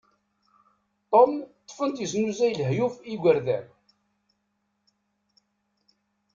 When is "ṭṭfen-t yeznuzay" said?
1.61-2.53